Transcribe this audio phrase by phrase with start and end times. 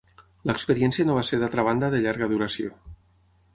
[0.51, 2.75] L'experiència no va ser d'altra banda de llarga duració.